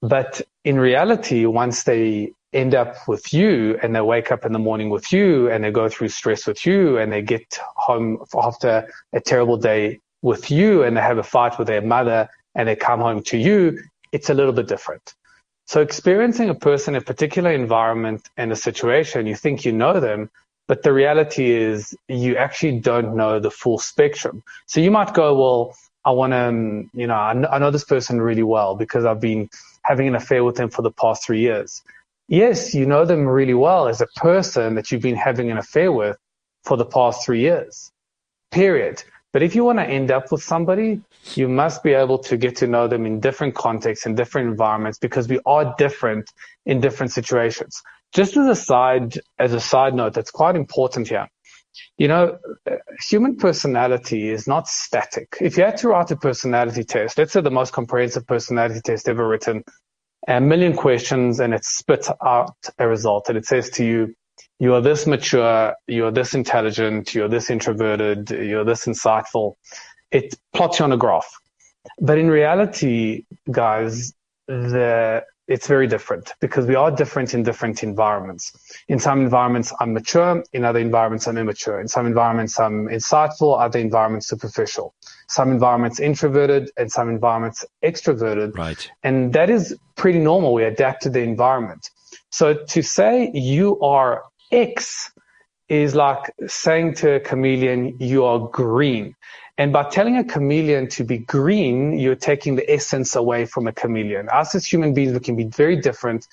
But 0.00 0.40
in 0.64 0.78
reality, 0.78 1.46
once 1.46 1.84
they 1.84 2.32
end 2.52 2.74
up 2.74 2.96
with 3.08 3.34
you 3.34 3.78
and 3.82 3.94
they 3.94 4.00
wake 4.00 4.30
up 4.30 4.44
in 4.44 4.52
the 4.52 4.58
morning 4.58 4.88
with 4.88 5.12
you 5.12 5.50
and 5.50 5.64
they 5.64 5.70
go 5.70 5.88
through 5.88 6.08
stress 6.08 6.46
with 6.46 6.64
you 6.64 6.98
and 6.98 7.12
they 7.12 7.20
get 7.20 7.58
home 7.76 8.24
after 8.34 8.88
a 9.12 9.20
terrible 9.20 9.56
day 9.56 10.00
with 10.22 10.50
you 10.50 10.82
and 10.84 10.96
they 10.96 11.00
have 11.00 11.18
a 11.18 11.22
fight 11.22 11.58
with 11.58 11.66
their 11.66 11.82
mother 11.82 12.28
and 12.54 12.68
they 12.68 12.76
come 12.76 13.00
home 13.00 13.22
to 13.24 13.36
you, 13.36 13.78
it's 14.12 14.30
a 14.30 14.34
little 14.34 14.52
bit 14.52 14.68
different. 14.68 15.14
So 15.66 15.80
experiencing 15.80 16.50
a 16.50 16.54
person 16.54 16.94
in 16.94 17.02
a 17.02 17.04
particular 17.04 17.50
environment 17.50 18.28
and 18.36 18.52
a 18.52 18.56
situation, 18.56 19.26
you 19.26 19.34
think 19.34 19.64
you 19.64 19.72
know 19.72 19.98
them, 19.98 20.30
but 20.66 20.82
the 20.82 20.92
reality 20.92 21.50
is 21.50 21.94
you 22.08 22.36
actually 22.36 22.80
don't 22.80 23.16
know 23.16 23.38
the 23.38 23.50
full 23.50 23.78
spectrum. 23.78 24.42
So 24.66 24.80
you 24.80 24.90
might 24.90 25.14
go, 25.14 25.38
well, 25.38 25.76
I 26.04 26.10
want 26.10 26.32
to, 26.32 26.38
um, 26.38 26.90
you 26.92 27.06
know, 27.06 27.14
I 27.14 27.58
know 27.58 27.70
this 27.70 27.84
person 27.84 28.20
really 28.20 28.42
well 28.42 28.74
because 28.74 29.04
I've 29.04 29.20
been 29.20 29.48
having 29.84 30.08
an 30.08 30.14
affair 30.14 30.44
with 30.44 30.56
them 30.56 30.70
for 30.70 30.82
the 30.82 30.90
past 30.90 31.24
three 31.24 31.40
years. 31.40 31.82
Yes, 32.28 32.74
you 32.74 32.86
know 32.86 33.04
them 33.04 33.26
really 33.26 33.54
well 33.54 33.88
as 33.88 34.00
a 34.00 34.06
person 34.16 34.74
that 34.76 34.90
you've 34.90 35.02
been 35.02 35.16
having 35.16 35.50
an 35.50 35.58
affair 35.58 35.92
with 35.92 36.16
for 36.64 36.76
the 36.76 36.84
past 36.86 37.24
three 37.24 37.40
years, 37.40 37.92
period. 38.50 39.02
But 39.32 39.42
if 39.42 39.54
you 39.54 39.64
want 39.64 39.80
to 39.80 39.84
end 39.84 40.10
up 40.10 40.30
with 40.30 40.42
somebody, 40.42 41.00
you 41.34 41.48
must 41.48 41.82
be 41.82 41.92
able 41.92 42.18
to 42.18 42.36
get 42.36 42.56
to 42.56 42.66
know 42.66 42.86
them 42.86 43.04
in 43.04 43.20
different 43.20 43.54
contexts 43.54 44.06
and 44.06 44.16
different 44.16 44.48
environments 44.48 44.96
because 44.96 45.28
we 45.28 45.40
are 45.44 45.74
different 45.76 46.30
in 46.66 46.80
different 46.80 47.12
situations. 47.12 47.82
Just 48.14 48.36
as 48.36 48.46
a 48.46 48.54
side, 48.54 49.18
as 49.38 49.52
a 49.52 49.60
side 49.60 49.94
note, 49.94 50.14
that's 50.14 50.30
quite 50.30 50.56
important 50.56 51.08
here. 51.08 51.28
You 51.98 52.08
know, 52.08 52.38
human 53.08 53.36
personality 53.36 54.30
is 54.30 54.46
not 54.46 54.68
static. 54.68 55.36
If 55.40 55.56
you 55.56 55.64
had 55.64 55.76
to 55.78 55.88
write 55.88 56.10
a 56.12 56.16
personality 56.16 56.84
test, 56.84 57.18
let's 57.18 57.32
say 57.32 57.40
the 57.40 57.50
most 57.50 57.72
comprehensive 57.72 58.26
personality 58.26 58.80
test 58.84 59.08
ever 59.08 59.26
written, 59.26 59.64
a 60.28 60.40
million 60.40 60.74
questions 60.76 61.40
and 61.40 61.52
it 61.52 61.64
spits 61.64 62.10
out 62.24 62.54
a 62.78 62.88
result 62.88 63.28
and 63.28 63.36
it 63.36 63.46
says 63.46 63.70
to 63.70 63.84
you, 63.84 64.14
you 64.58 64.74
are 64.74 64.80
this 64.80 65.06
mature, 65.06 65.74
you 65.86 66.06
are 66.06 66.10
this 66.10 66.34
intelligent, 66.34 67.14
you're 67.14 67.28
this 67.28 67.50
introverted, 67.50 68.30
you're 68.30 68.64
this 68.64 68.86
insightful. 68.86 69.54
It 70.10 70.34
plots 70.52 70.78
you 70.78 70.84
on 70.84 70.92
a 70.92 70.96
graph. 70.96 71.28
But 72.00 72.18
in 72.18 72.30
reality, 72.30 73.24
guys, 73.50 74.14
the 74.46 75.24
it's 75.46 75.66
very 75.66 75.86
different 75.86 76.32
because 76.40 76.66
we 76.66 76.74
are 76.74 76.90
different 76.90 77.34
in 77.34 77.42
different 77.42 77.82
environments. 77.82 78.52
In 78.88 78.98
some 78.98 79.20
environments, 79.20 79.72
I'm 79.80 79.92
mature. 79.92 80.42
In 80.52 80.64
other 80.64 80.78
environments, 80.78 81.26
I'm 81.26 81.36
immature. 81.36 81.80
In 81.80 81.88
some 81.88 82.06
environments, 82.06 82.58
I'm 82.58 82.86
insightful. 82.88 83.60
Other 83.60 83.78
environments, 83.78 84.28
superficial. 84.28 84.94
Some 85.28 85.50
environments, 85.50 86.00
introverted, 86.00 86.70
and 86.76 86.90
some 86.90 87.08
environments, 87.08 87.64
extroverted. 87.82 88.56
Right. 88.56 88.90
And 89.02 89.32
that 89.34 89.50
is 89.50 89.76
pretty 89.96 90.18
normal. 90.18 90.54
We 90.54 90.64
adapt 90.64 91.02
to 91.02 91.10
the 91.10 91.20
environment. 91.20 91.90
So 92.30 92.54
to 92.54 92.82
say 92.82 93.30
you 93.34 93.78
are 93.80 94.24
X 94.50 95.12
is 95.68 95.94
like 95.94 96.32
saying 96.46 96.94
to 96.94 97.14
a 97.14 97.20
chameleon, 97.20 97.96
you 97.98 98.24
are 98.24 98.48
green. 98.48 99.14
And 99.56 99.72
by 99.72 99.84
telling 99.84 100.16
a 100.16 100.24
chameleon 100.24 100.88
to 100.90 101.04
be 101.04 101.18
green, 101.18 101.98
you're 101.98 102.16
taking 102.16 102.56
the 102.56 102.68
essence 102.70 103.14
away 103.14 103.46
from 103.46 103.68
a 103.68 103.72
chameleon. 103.72 104.28
Us 104.30 104.54
as 104.54 104.66
human 104.66 104.94
beings, 104.94 105.12
we 105.12 105.20
can 105.20 105.36
be 105.36 105.44
very 105.44 105.76
different 105.80 106.26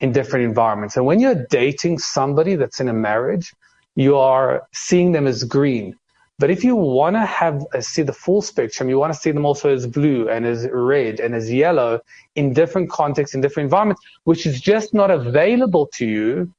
in 0.00 0.12
different 0.12 0.44
environments. 0.46 0.96
And 0.96 1.04
when 1.04 1.20
you're 1.20 1.46
dating 1.50 1.98
somebody 1.98 2.56
that's 2.56 2.80
in 2.80 2.88
a 2.88 2.92
marriage, 2.94 3.54
you 3.94 4.16
are 4.16 4.66
seeing 4.72 5.12
them 5.12 5.26
as 5.26 5.44
green. 5.44 5.96
But 6.38 6.50
if 6.50 6.64
you 6.64 6.74
want 6.74 7.14
to 7.14 7.24
have 7.24 7.64
uh, 7.74 7.80
see 7.80 8.02
the 8.02 8.12
full 8.12 8.42
spectrum, 8.42 8.88
you 8.88 8.98
want 8.98 9.12
to 9.12 9.18
see 9.18 9.30
them 9.30 9.44
also 9.44 9.72
as 9.72 9.86
blue 9.86 10.28
and 10.28 10.44
as 10.44 10.66
red 10.72 11.20
and 11.20 11.34
as 11.34 11.52
yellow 11.52 12.00
in 12.34 12.52
different 12.52 12.90
contexts, 12.90 13.34
in 13.34 13.42
different 13.42 13.66
environments, 13.66 14.02
which 14.24 14.46
is 14.46 14.60
just 14.60 14.92
not 14.94 15.10
available 15.10 15.86
to 15.94 16.06
you 16.06 16.52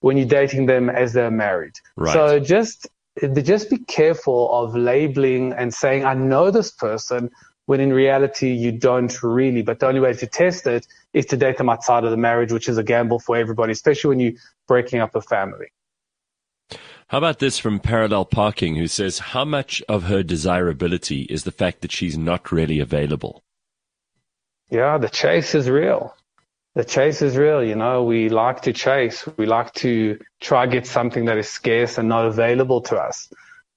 when 0.00 0.16
you're 0.16 0.26
dating 0.26 0.66
them 0.66 0.90
as 0.90 1.12
they're 1.12 1.30
married. 1.30 1.74
Right. 1.96 2.12
So 2.12 2.40
just 2.40 2.88
just 3.28 3.70
be 3.70 3.78
careful 3.78 4.52
of 4.52 4.74
labeling 4.74 5.52
and 5.52 5.72
saying, 5.72 6.04
I 6.04 6.14
know 6.14 6.50
this 6.50 6.70
person, 6.70 7.30
when 7.66 7.80
in 7.80 7.92
reality 7.92 8.52
you 8.52 8.72
don't 8.72 9.22
really. 9.22 9.62
But 9.62 9.78
the 9.78 9.86
only 9.86 10.00
way 10.00 10.12
to 10.12 10.26
test 10.26 10.66
it 10.66 10.86
is 11.12 11.26
to 11.26 11.36
date 11.36 11.58
them 11.58 11.68
outside 11.68 12.04
of 12.04 12.10
the 12.10 12.16
marriage, 12.16 12.52
which 12.52 12.68
is 12.68 12.78
a 12.78 12.82
gamble 12.82 13.18
for 13.18 13.36
everybody, 13.36 13.72
especially 13.72 14.08
when 14.08 14.20
you're 14.20 14.40
breaking 14.66 15.00
up 15.00 15.14
a 15.14 15.20
family. 15.20 15.66
How 17.08 17.18
about 17.18 17.40
this 17.40 17.58
from 17.58 17.80
Parallel 17.80 18.24
Parking, 18.24 18.76
who 18.76 18.86
says, 18.86 19.18
How 19.18 19.44
much 19.44 19.82
of 19.88 20.04
her 20.04 20.22
desirability 20.22 21.22
is 21.22 21.44
the 21.44 21.50
fact 21.50 21.80
that 21.80 21.90
she's 21.90 22.16
not 22.16 22.52
really 22.52 22.78
available? 22.78 23.42
Yeah, 24.70 24.98
the 24.98 25.08
chase 25.08 25.54
is 25.54 25.68
real 25.68 26.14
the 26.74 26.84
chase 26.84 27.22
is 27.22 27.36
real. 27.36 27.62
You 27.62 27.74
know, 27.74 28.04
we 28.04 28.28
like 28.28 28.62
to 28.62 28.72
chase. 28.72 29.26
We 29.36 29.46
like 29.46 29.72
to 29.74 30.18
try 30.40 30.66
get 30.66 30.86
something 30.86 31.24
that 31.24 31.38
is 31.38 31.48
scarce 31.48 31.98
and 31.98 32.08
not 32.08 32.26
available 32.26 32.80
to 32.82 32.96
us. 32.96 33.32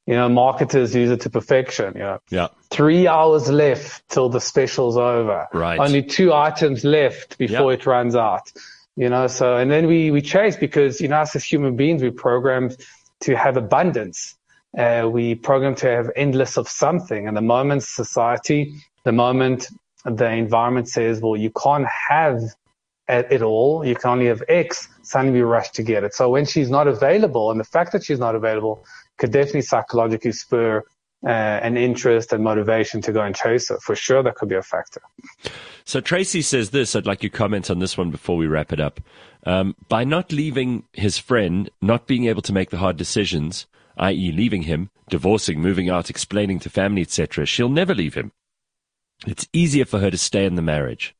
You 0.05 0.15
know, 0.15 0.27
marketers 0.29 0.93
use 0.93 1.09
it 1.09 1.21
to 1.21 1.29
perfection. 1.29 1.93
You 1.95 2.01
know, 2.01 2.19
yeah. 2.29 2.47
Three 2.69 3.07
hours 3.07 3.49
left 3.49 4.07
till 4.09 4.29
the 4.29 4.41
special's 4.41 4.97
over. 4.97 5.47
Right. 5.53 5.79
Only 5.79 6.03
two 6.03 6.33
items 6.33 6.83
left 6.83 7.37
before 7.37 7.71
yep. 7.71 7.81
it 7.81 7.85
runs 7.85 8.15
out. 8.15 8.51
You 8.95 9.09
know, 9.09 9.25
so, 9.27 9.57
and 9.57 9.71
then 9.71 9.87
we, 9.87 10.11
we 10.11 10.21
chase 10.21 10.55
because, 10.55 11.01
you 11.01 11.07
know, 11.07 11.21
us 11.21 11.35
as 11.35 11.43
human 11.43 11.75
beings, 11.75 12.03
we're 12.03 12.11
programmed 12.11 12.77
to 13.21 13.35
have 13.35 13.57
abundance. 13.57 14.35
Uh, 14.77 15.09
we 15.11 15.35
programmed 15.35 15.77
to 15.77 15.87
have 15.87 16.11
endless 16.15 16.57
of 16.57 16.67
something. 16.67 17.27
And 17.27 17.35
the 17.35 17.41
moment 17.41 17.83
society, 17.83 18.75
the 19.03 19.11
moment 19.11 19.67
the 20.05 20.29
environment 20.29 20.89
says, 20.89 21.21
well, 21.21 21.35
you 21.35 21.49
can't 21.51 21.87
have 22.09 22.41
at 23.07 23.31
it 23.31 23.41
all. 23.41 23.85
You 23.85 23.95
can 23.95 24.11
only 24.11 24.27
have 24.27 24.43
X. 24.47 24.87
Suddenly 25.01 25.39
we 25.39 25.41
rush 25.41 25.69
to 25.71 25.83
get 25.83 26.03
it. 26.03 26.13
So 26.13 26.29
when 26.29 26.45
she's 26.45 26.69
not 26.69 26.87
available, 26.87 27.51
and 27.51 27.59
the 27.59 27.65
fact 27.65 27.91
that 27.91 28.03
she's 28.03 28.19
not 28.19 28.35
available 28.35 28.85
could 29.17 29.31
definitely 29.31 29.61
psychologically 29.61 30.31
spur 30.31 30.83
uh, 31.25 31.29
an 31.29 31.77
interest 31.77 32.33
and 32.33 32.43
motivation 32.43 33.01
to 33.01 33.11
go 33.11 33.21
and 33.21 33.35
chase 33.35 33.69
her. 33.69 33.77
For 33.79 33.95
sure, 33.95 34.23
that 34.23 34.35
could 34.35 34.49
be 34.49 34.55
a 34.55 34.61
factor. 34.61 35.01
So 35.85 36.01
Tracy 36.01 36.41
says 36.41 36.71
this. 36.71 36.95
I'd 36.95 37.05
like 37.05 37.23
you 37.23 37.29
comment 37.29 37.69
on 37.69 37.79
this 37.79 37.97
one 37.97 38.11
before 38.11 38.35
we 38.37 38.47
wrap 38.47 38.73
it 38.73 38.79
up. 38.79 38.99
Um, 39.45 39.75
by 39.89 40.03
not 40.03 40.31
leaving 40.31 40.83
his 40.93 41.17
friend, 41.17 41.69
not 41.81 42.07
being 42.07 42.25
able 42.25 42.41
to 42.43 42.53
make 42.53 42.69
the 42.69 42.77
hard 42.77 42.97
decisions, 42.97 43.67
i.e., 43.97 44.31
leaving 44.31 44.63
him, 44.63 44.89
divorcing, 45.09 45.61
moving 45.61 45.89
out, 45.89 46.09
explaining 46.09 46.59
to 46.59 46.69
family, 46.69 47.01
etc., 47.01 47.45
she'll 47.45 47.69
never 47.69 47.93
leave 47.93 48.13
him. 48.15 48.31
It's 49.25 49.47
easier 49.53 49.85
for 49.85 49.99
her 49.99 50.11
to 50.11 50.17
stay 50.17 50.45
in 50.45 50.55
the 50.55 50.61
marriage. 50.61 51.15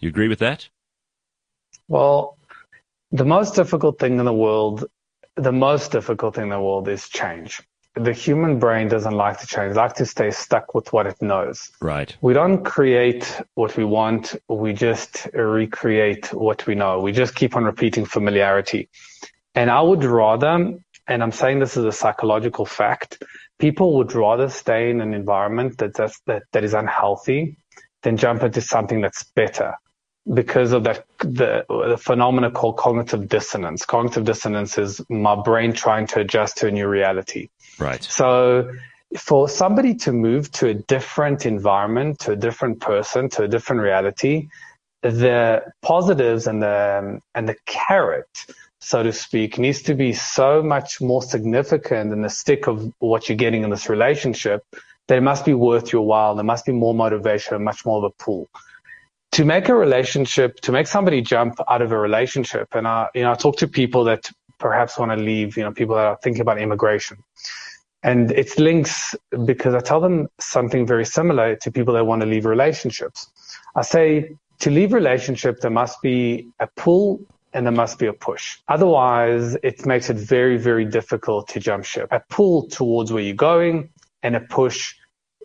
You 0.00 0.08
agree 0.08 0.28
with 0.28 0.38
that? 0.38 0.68
Well, 1.88 2.38
the 3.10 3.24
most 3.24 3.54
difficult 3.54 3.98
thing 3.98 4.18
in 4.18 4.26
the 4.26 4.32
world, 4.32 4.84
the 5.36 5.52
most 5.52 5.90
difficult 5.90 6.34
thing 6.34 6.44
in 6.44 6.50
the 6.50 6.60
world 6.60 6.86
is 6.88 7.08
change. 7.08 7.62
The 7.94 8.12
human 8.12 8.58
brain 8.58 8.88
doesn't 8.88 9.14
like 9.14 9.40
to 9.40 9.46
change, 9.46 9.74
like 9.74 9.94
to 9.94 10.06
stay 10.06 10.30
stuck 10.30 10.74
with 10.74 10.92
what 10.92 11.06
it 11.06 11.20
knows. 11.20 11.70
Right. 11.80 12.14
We 12.20 12.34
don't 12.34 12.62
create 12.62 13.40
what 13.54 13.76
we 13.76 13.84
want. 13.84 14.36
We 14.48 14.72
just 14.72 15.26
recreate 15.32 16.32
what 16.32 16.66
we 16.66 16.74
know. 16.74 17.00
We 17.00 17.12
just 17.12 17.34
keep 17.34 17.56
on 17.56 17.64
repeating 17.64 18.04
familiarity. 18.04 18.90
And 19.54 19.70
I 19.70 19.80
would 19.80 20.04
rather, 20.04 20.74
and 21.08 21.22
I'm 21.22 21.32
saying 21.32 21.58
this 21.58 21.76
is 21.76 21.84
a 21.84 21.92
psychological 21.92 22.66
fact, 22.66 23.24
people 23.58 23.96
would 23.96 24.14
rather 24.14 24.48
stay 24.48 24.90
in 24.90 25.00
an 25.00 25.14
environment 25.14 25.78
that, 25.78 25.94
that, 25.94 26.42
that 26.52 26.62
is 26.62 26.74
unhealthy 26.74 27.56
than 28.02 28.16
jump 28.16 28.42
into 28.42 28.60
something 28.60 29.00
that's 29.00 29.24
better 29.24 29.74
because 30.32 30.72
of 30.72 30.84
that 30.84 31.04
the, 31.20 31.64
the 31.68 31.96
phenomena 31.96 32.50
called 32.50 32.76
cognitive 32.76 33.28
dissonance. 33.28 33.84
Cognitive 33.86 34.24
dissonance 34.24 34.78
is 34.78 35.00
my 35.08 35.34
brain 35.34 35.72
trying 35.72 36.06
to 36.08 36.20
adjust 36.20 36.58
to 36.58 36.66
a 36.66 36.70
new 36.70 36.86
reality. 36.86 37.48
Right. 37.78 38.02
So 38.02 38.70
for 39.16 39.48
somebody 39.48 39.94
to 39.94 40.12
move 40.12 40.50
to 40.52 40.68
a 40.68 40.74
different 40.74 41.46
environment, 41.46 42.20
to 42.20 42.32
a 42.32 42.36
different 42.36 42.80
person, 42.80 43.30
to 43.30 43.44
a 43.44 43.48
different 43.48 43.82
reality, 43.82 44.48
the 45.02 45.62
positives 45.80 46.46
and 46.46 46.62
the 46.62 47.20
and 47.34 47.48
the 47.48 47.56
carrot, 47.64 48.28
so 48.80 49.02
to 49.02 49.12
speak, 49.12 49.58
needs 49.58 49.82
to 49.82 49.94
be 49.94 50.12
so 50.12 50.62
much 50.62 51.00
more 51.00 51.22
significant 51.22 52.10
than 52.10 52.22
the 52.22 52.28
stick 52.28 52.66
of 52.66 52.92
what 52.98 53.28
you're 53.28 53.38
getting 53.38 53.64
in 53.64 53.70
this 53.70 53.88
relationship 53.88 54.64
that 55.06 55.16
it 55.16 55.22
must 55.22 55.46
be 55.46 55.54
worth 55.54 55.90
your 55.90 56.04
while. 56.04 56.34
There 56.34 56.44
must 56.44 56.66
be 56.66 56.72
more 56.72 56.94
motivation 56.94 57.54
and 57.54 57.64
much 57.64 57.86
more 57.86 57.98
of 57.98 58.04
a 58.04 58.22
pull 58.22 58.48
to 59.32 59.44
make 59.44 59.68
a 59.68 59.74
relationship, 59.74 60.60
to 60.60 60.72
make 60.72 60.86
somebody 60.86 61.20
jump 61.20 61.58
out 61.68 61.82
of 61.82 61.92
a 61.92 61.98
relationship, 61.98 62.68
and 62.72 62.86
I, 62.88 63.08
you 63.14 63.22
know, 63.22 63.32
I 63.32 63.34
talk 63.34 63.56
to 63.58 63.68
people 63.68 64.04
that 64.04 64.30
perhaps 64.58 64.98
want 64.98 65.12
to 65.12 65.16
leave, 65.16 65.56
you 65.56 65.62
know, 65.62 65.72
people 65.72 65.94
that 65.96 66.04
are 66.04 66.18
thinking 66.22 66.40
about 66.40 66.58
immigration. 66.58 67.18
And 68.02 68.30
it's 68.30 68.58
links 68.58 69.14
because 69.44 69.74
I 69.74 69.80
tell 69.80 70.00
them 70.00 70.28
something 70.38 70.86
very 70.86 71.04
similar 71.04 71.56
to 71.56 71.70
people 71.70 71.94
that 71.94 72.04
want 72.04 72.22
to 72.22 72.26
leave 72.26 72.44
relationships. 72.44 73.28
I 73.74 73.82
say 73.82 74.36
to 74.60 74.70
leave 74.70 74.92
relationship, 74.92 75.60
there 75.60 75.70
must 75.70 76.00
be 76.02 76.48
a 76.60 76.68
pull 76.76 77.20
and 77.52 77.66
there 77.66 77.72
must 77.72 77.98
be 77.98 78.06
a 78.06 78.12
push. 78.12 78.58
Otherwise, 78.68 79.56
it 79.62 79.84
makes 79.86 80.10
it 80.10 80.16
very, 80.16 80.58
very 80.58 80.84
difficult 80.84 81.48
to 81.48 81.60
jump 81.60 81.84
ship. 81.84 82.08
A 82.12 82.20
pull 82.28 82.68
towards 82.68 83.12
where 83.12 83.22
you're 83.22 83.34
going 83.34 83.90
and 84.22 84.36
a 84.36 84.40
push 84.40 84.94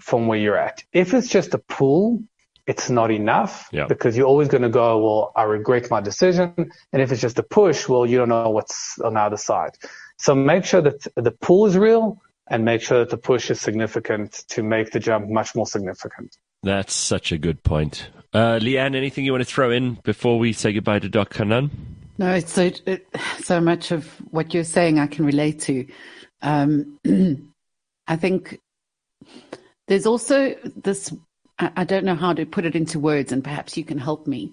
from 0.02 0.28
where 0.28 0.38
you're 0.38 0.58
at. 0.58 0.84
If 0.92 1.14
it's 1.14 1.28
just 1.28 1.54
a 1.54 1.60
pull, 1.60 2.22
it's 2.66 2.90
not 2.90 3.12
enough 3.12 3.68
yeah. 3.72 3.86
because 3.88 4.16
you're 4.16 4.28
always 4.28 4.48
going 4.48 4.62
to 4.62 4.70
go, 4.70 4.98
well, 5.04 5.32
I 5.36 5.44
regret 5.44 5.90
my 5.92 6.02
decision. 6.02 6.54
And 6.94 7.02
if 7.02 7.12
it's 7.12 7.22
just 7.22 7.38
a 7.40 7.44
push, 7.44 7.88
well, 7.90 8.06
you 8.06 8.18
don't 8.18 8.30
know 8.30 8.50
what's 8.50 9.00
on 9.00 9.16
the 9.16 9.20
other 9.20 9.38
side. 9.38 9.72
So 10.18 10.34
make 10.34 10.64
sure 10.64 10.82
that 10.82 11.06
the 11.16 11.32
pull 11.32 11.66
is 11.66 11.78
real 11.78 12.22
and 12.48 12.64
make 12.64 12.82
sure 12.82 13.00
that 13.00 13.10
the 13.10 13.18
push 13.18 13.52
is 13.52 13.60
significant 13.60 14.46
to 14.50 14.64
make 14.64 14.92
the 14.92 15.00
jump 15.00 15.30
much 15.30 15.56
more 15.56 15.66
significant. 15.66 16.38
That's 16.62 16.94
such 16.94 17.32
a 17.32 17.38
good 17.38 17.64
point. 17.64 18.10
Uh, 18.34 18.60
Leanne, 18.62 18.96
anything 18.96 19.26
you 19.26 19.34
want 19.34 19.46
to 19.46 19.54
throw 19.54 19.70
in 19.70 19.96
before 20.04 20.40
we 20.40 20.54
say 20.54 20.72
goodbye 20.72 21.00
to 21.00 21.10
Doc 21.10 21.36
Hanan? 21.36 21.70
No, 22.18 22.34
it's 22.34 22.54
so, 22.54 22.72
it, 22.86 23.08
so 23.42 23.60
much 23.60 23.92
of 23.92 24.08
what 24.32 24.54
you're 24.54 24.64
saying 24.64 25.00
I 25.00 25.08
can 25.08 25.26
relate 25.26 25.60
to. 25.62 25.86
Um, 26.42 27.00
I 28.08 28.16
think 28.16 28.60
there's 29.88 30.06
also 30.06 30.56
this 30.76 31.14
I 31.60 31.84
don't 31.84 32.06
know 32.06 32.16
how 32.16 32.34
to 32.34 32.46
put 32.46 32.66
it 32.66 32.76
into 32.76 33.00
words, 33.00 33.32
and 33.32 33.44
perhaps 33.44 33.78
you 33.78 33.86
can 33.86 33.98
help 33.98 34.28
me. 34.28 34.52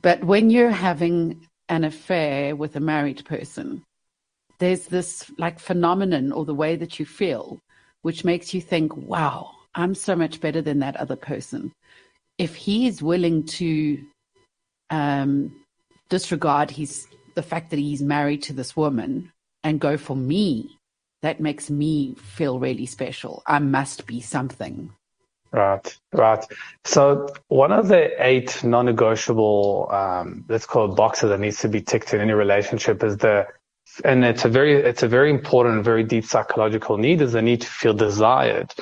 But 0.00 0.24
when 0.24 0.50
you're 0.50 0.70
having 0.70 1.48
an 1.68 1.84
affair 1.84 2.56
with 2.56 2.76
a 2.76 2.80
married 2.80 3.24
person, 3.24 3.82
there's 4.58 4.86
this 4.86 5.30
like 5.38 5.58
phenomenon 5.58 6.32
or 6.32 6.44
the 6.44 6.54
way 6.54 6.76
that 6.76 6.98
you 6.98 7.06
feel, 7.06 7.60
which 8.02 8.24
makes 8.24 8.54
you 8.54 8.60
think, 8.60 8.96
wow, 8.96 9.50
I'm 9.74 9.94
so 9.94 10.14
much 10.14 10.40
better 10.40 10.62
than 10.62 10.78
that 10.80 10.96
other 10.96 11.16
person. 11.16 11.72
If 12.38 12.54
he 12.54 12.86
is 12.86 13.02
willing 13.02 13.44
to 13.44 14.02
um, 14.90 15.64
disregard 16.08 16.70
his 16.70 17.06
the 17.34 17.42
fact 17.42 17.70
that 17.70 17.78
he's 17.78 18.02
married 18.02 18.42
to 18.42 18.52
this 18.52 18.76
woman 18.76 19.32
and 19.64 19.80
go 19.80 19.96
for 19.96 20.14
me, 20.14 20.78
that 21.22 21.40
makes 21.40 21.70
me 21.70 22.14
feel 22.14 22.58
really 22.58 22.84
special. 22.84 23.42
I 23.46 23.58
must 23.58 24.06
be 24.06 24.20
something 24.20 24.92
Right, 25.52 25.98
right. 26.14 26.44
So 26.84 27.28
one 27.48 27.72
of 27.72 27.88
the 27.88 28.10
eight 28.18 28.64
non-negotiable, 28.64 29.88
um, 29.92 30.46
let's 30.48 30.64
call 30.64 30.90
it 30.90 30.96
boxes 30.96 31.28
that 31.28 31.40
needs 31.40 31.58
to 31.60 31.68
be 31.68 31.82
ticked 31.82 32.14
in 32.14 32.20
any 32.20 32.32
relationship 32.32 33.04
is 33.04 33.18
the, 33.18 33.46
and 34.02 34.24
it's 34.24 34.46
a 34.46 34.48
very, 34.48 34.74
it's 34.74 35.02
a 35.02 35.08
very 35.08 35.28
important, 35.30 35.84
very 35.84 36.04
deep 36.04 36.24
psychological 36.24 36.96
need 36.96 37.20
is 37.20 37.32
the 37.32 37.42
need 37.42 37.60
to 37.60 37.66
feel 37.66 37.92
desired. 37.92 38.72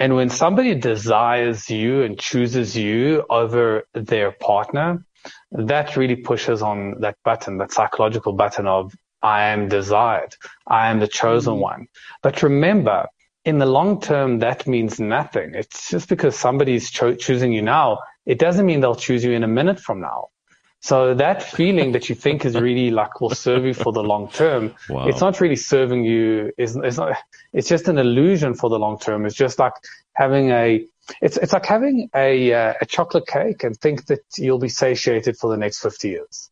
And 0.00 0.16
when 0.16 0.30
somebody 0.30 0.74
desires 0.74 1.70
you 1.70 2.02
and 2.02 2.18
chooses 2.18 2.76
you 2.76 3.24
over 3.30 3.84
their 3.94 4.32
partner, 4.32 5.04
that 5.52 5.96
really 5.96 6.16
pushes 6.16 6.60
on 6.60 7.02
that 7.02 7.16
button, 7.22 7.58
that 7.58 7.72
psychological 7.72 8.32
button 8.32 8.66
of 8.66 8.92
I 9.22 9.48
am 9.48 9.68
desired. 9.68 10.34
I 10.66 10.90
am 10.90 10.98
the 10.98 11.06
chosen 11.06 11.54
mm-hmm. 11.54 11.62
one. 11.62 11.88
But 12.22 12.42
remember, 12.42 13.06
in 13.44 13.58
the 13.58 13.66
long 13.66 14.00
term, 14.00 14.40
that 14.40 14.66
means 14.66 15.00
nothing. 15.00 15.54
It's 15.54 15.90
just 15.90 16.08
because 16.08 16.36
somebody's 16.36 16.90
cho- 16.90 17.14
choosing 17.14 17.52
you 17.52 17.62
now, 17.62 18.00
it 18.26 18.38
doesn't 18.38 18.66
mean 18.66 18.80
they'll 18.80 18.94
choose 18.94 19.24
you 19.24 19.32
in 19.32 19.42
a 19.42 19.48
minute 19.48 19.80
from 19.80 20.00
now. 20.00 20.28
So 20.82 21.14
that 21.14 21.42
feeling 21.42 21.92
that 21.92 22.08
you 22.08 22.14
think 22.14 22.46
is 22.46 22.54
really 22.58 22.90
like 22.90 23.20
will 23.20 23.34
serve 23.34 23.64
you 23.66 23.74
for 23.74 23.92
the 23.92 24.02
long 24.02 24.30
term, 24.30 24.74
wow. 24.88 25.06
it's 25.06 25.20
not 25.20 25.38
really 25.40 25.56
serving 25.56 26.04
you. 26.04 26.52
It's, 26.56 26.74
it's 26.74 26.96
not. 26.96 27.18
It's 27.52 27.68
just 27.68 27.86
an 27.88 27.98
illusion 27.98 28.54
for 28.54 28.70
the 28.70 28.78
long 28.78 28.98
term. 28.98 29.26
It's 29.26 29.36
just 29.36 29.58
like 29.58 29.74
having 30.14 30.50
a. 30.50 30.86
It's 31.20 31.36
it's 31.36 31.52
like 31.52 31.66
having 31.66 32.08
a 32.14 32.54
uh, 32.54 32.74
a 32.80 32.86
chocolate 32.86 33.26
cake 33.26 33.62
and 33.62 33.76
think 33.76 34.06
that 34.06 34.20
you'll 34.38 34.58
be 34.58 34.70
satiated 34.70 35.36
for 35.36 35.50
the 35.50 35.58
next 35.58 35.80
fifty 35.80 36.10
years. 36.10 36.50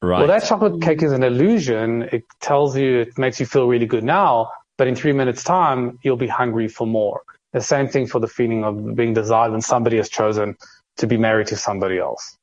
Right. 0.00 0.18
Well, 0.18 0.26
that 0.26 0.44
chocolate 0.44 0.82
cake 0.82 1.04
is 1.04 1.12
an 1.12 1.22
illusion. 1.22 2.08
It 2.10 2.24
tells 2.40 2.76
you 2.76 3.02
it 3.02 3.16
makes 3.16 3.38
you 3.38 3.46
feel 3.46 3.68
really 3.68 3.86
good 3.86 4.02
now, 4.02 4.50
but 4.76 4.88
in 4.88 4.94
three 4.94 5.12
minutes 5.12 5.44
time, 5.44 5.98
you'll 6.02 6.16
be 6.16 6.26
hungry 6.26 6.68
for 6.68 6.86
more. 6.86 7.22
The 7.52 7.60
same 7.60 7.88
thing 7.88 8.06
for 8.06 8.18
the 8.18 8.26
feeling 8.26 8.64
of 8.64 8.96
being 8.96 9.14
desired 9.14 9.52
when 9.52 9.60
somebody 9.60 9.98
has 9.98 10.08
chosen 10.08 10.56
to 10.96 11.06
be 11.06 11.16
married 11.16 11.48
to 11.48 11.56
somebody 11.56 11.98
else. 11.98 12.36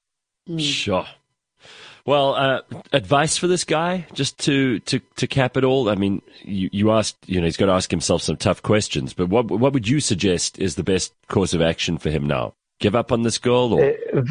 Mm. 0.48 0.60
Sure. 0.60 1.06
Well, 2.06 2.34
uh, 2.36 2.62
advice 2.94 3.38
for 3.38 3.48
this 3.48 3.64
guy, 3.64 4.08
just 4.14 4.40
to, 4.40 4.80
to, 4.80 5.00
to 5.18 5.28
cap 5.28 5.58
it 5.58 5.64
all. 5.64 5.90
I 5.90 5.96
mean, 5.96 6.22
you, 6.42 6.70
you 6.72 6.92
asked, 6.92 7.18
you 7.28 7.40
know, 7.40 7.46
he's 7.46 7.58
got 7.58 7.68
to 7.68 7.74
ask 7.74 7.92
himself 7.92 8.22
some 8.22 8.38
tough 8.38 8.64
questions, 8.64 9.14
but 9.14 9.30
what, 9.30 9.46
what 9.46 9.74
would 9.74 9.88
you 9.88 10.00
suggest 10.00 10.58
is 10.60 10.76
the 10.76 10.84
best 10.84 11.14
course 11.28 11.54
of 11.54 11.62
action 11.62 11.98
for 11.98 12.10
him 12.10 12.26
now? 12.26 12.54
Give 12.80 12.96
up 12.96 13.12
on 13.12 13.24
this 13.24 13.38
girl 13.38 13.74
or? 13.74 13.96
Uh, 14.16 14.24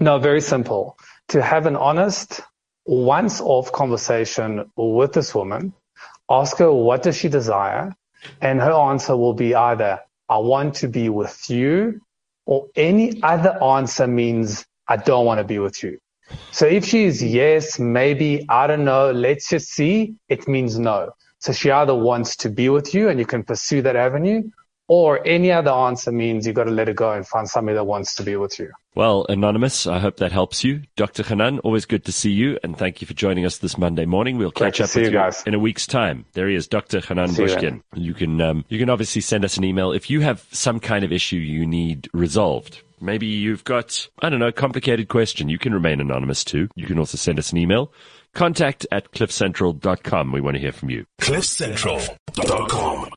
no, 0.00 0.18
very 0.18 0.40
simple. 0.40 0.96
To 1.28 1.42
have 1.42 1.66
an 1.66 1.76
honest, 1.76 2.40
once 2.86 3.40
off 3.40 3.72
conversation 3.72 4.70
with 4.76 5.12
this 5.12 5.34
woman 5.34 5.74
Ask 6.30 6.58
her 6.58 6.72
what 6.72 7.02
does 7.02 7.16
she 7.16 7.28
desire, 7.28 7.94
and 8.40 8.60
her 8.60 8.72
answer 8.72 9.16
will 9.16 9.34
be 9.34 9.54
either 9.54 10.00
I 10.28 10.38
want 10.38 10.74
to 10.76 10.88
be 10.88 11.08
with 11.08 11.50
you, 11.50 12.00
or 12.46 12.68
any 12.74 13.22
other 13.22 13.62
answer 13.62 14.06
means 14.06 14.64
I 14.88 14.96
don't 14.96 15.26
want 15.26 15.38
to 15.38 15.44
be 15.44 15.58
with 15.58 15.82
you. 15.82 15.98
So 16.50 16.66
if 16.66 16.84
she 16.84 17.04
is 17.04 17.22
yes, 17.22 17.78
maybe, 17.78 18.46
I 18.48 18.66
don't 18.66 18.84
know, 18.84 19.10
let's 19.10 19.48
just 19.48 19.68
see, 19.70 20.14
it 20.28 20.48
means 20.48 20.78
no. 20.78 21.10
So 21.38 21.52
she 21.52 21.70
either 21.70 21.94
wants 21.94 22.36
to 22.36 22.48
be 22.48 22.68
with 22.68 22.94
you 22.94 23.08
and 23.08 23.18
you 23.18 23.26
can 23.26 23.42
pursue 23.42 23.82
that 23.82 23.96
avenue, 23.96 24.42
or 24.88 25.26
any 25.26 25.50
other 25.50 25.70
answer 25.70 26.12
means 26.12 26.46
you've 26.46 26.56
got 26.56 26.64
to 26.64 26.70
let 26.70 26.88
it 26.88 26.96
go 26.96 27.12
and 27.12 27.26
find 27.26 27.48
somebody 27.48 27.76
that 27.76 27.84
wants 27.84 28.14
to 28.16 28.22
be 28.22 28.36
with 28.36 28.58
you. 28.58 28.70
Well, 28.94 29.24
Anonymous, 29.28 29.86
I 29.86 29.98
hope 29.98 30.18
that 30.18 30.32
helps 30.32 30.64
you. 30.64 30.82
Dr. 30.96 31.22
Hanan, 31.22 31.60
always 31.60 31.86
good 31.86 32.04
to 32.04 32.12
see 32.12 32.30
you, 32.30 32.58
and 32.62 32.76
thank 32.76 33.00
you 33.00 33.06
for 33.06 33.14
joining 33.14 33.46
us 33.46 33.56
this 33.58 33.78
Monday 33.78 34.04
morning. 34.04 34.36
We'll 34.36 34.50
Great 34.50 34.74
catch 34.74 34.82
up 34.82 34.94
with 34.94 35.06
you, 35.06 35.10
guys. 35.10 35.42
in 35.46 35.54
a 35.54 35.58
week's 35.58 35.86
time. 35.86 36.26
There 36.34 36.48
he 36.48 36.54
is, 36.54 36.68
Dr. 36.68 37.00
Hanan 37.00 37.32
Bushkin. 37.34 37.82
You, 37.94 38.02
you 38.02 38.14
can 38.14 38.40
um, 38.42 38.64
you 38.68 38.78
can 38.78 38.90
obviously 38.90 39.22
send 39.22 39.44
us 39.46 39.56
an 39.56 39.64
email 39.64 39.92
if 39.92 40.10
you 40.10 40.20
have 40.20 40.46
some 40.52 40.78
kind 40.78 41.04
of 41.04 41.12
issue 41.12 41.36
you 41.36 41.66
need 41.66 42.08
resolved. 42.12 42.82
Maybe 43.00 43.26
you've 43.26 43.64
got, 43.64 44.08
I 44.20 44.28
don't 44.28 44.38
know, 44.40 44.52
complicated 44.52 45.08
question. 45.08 45.48
You 45.48 45.58
can 45.58 45.72
remain 45.74 46.00
anonymous 46.00 46.44
too. 46.44 46.68
You 46.76 46.86
can 46.86 46.98
also 46.98 47.16
send 47.16 47.38
us 47.38 47.50
an 47.50 47.58
email. 47.58 47.92
Contact 48.34 48.86
at 48.92 49.10
cliffcentral.com. 49.10 50.32
We 50.32 50.40
want 50.40 50.54
to 50.54 50.60
hear 50.60 50.72
from 50.72 50.90
you. 50.90 51.06
cliffcentral.com 51.20 53.08